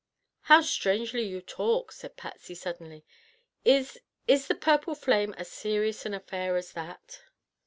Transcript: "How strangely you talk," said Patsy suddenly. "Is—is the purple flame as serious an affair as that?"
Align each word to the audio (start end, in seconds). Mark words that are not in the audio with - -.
"How 0.49 0.61
strangely 0.61 1.21
you 1.21 1.41
talk," 1.41 1.91
said 1.91 2.17
Patsy 2.17 2.55
suddenly. 2.55 3.05
"Is—is 3.63 4.47
the 4.47 4.55
purple 4.55 4.95
flame 4.95 5.35
as 5.37 5.47
serious 5.51 6.07
an 6.07 6.15
affair 6.15 6.55
as 6.57 6.71
that?" 6.73 7.21